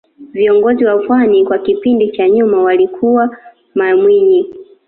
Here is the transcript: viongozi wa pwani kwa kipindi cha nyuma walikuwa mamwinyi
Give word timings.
viongozi 0.33 0.85
wa 0.85 0.97
pwani 1.07 1.45
kwa 1.45 1.59
kipindi 1.59 2.11
cha 2.11 2.29
nyuma 2.29 2.61
walikuwa 2.63 3.37
mamwinyi 3.75 4.53